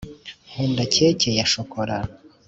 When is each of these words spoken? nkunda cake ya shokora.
nkunda 0.49 0.83
cake 0.93 1.29
ya 1.39 1.45
shokora. 1.51 1.97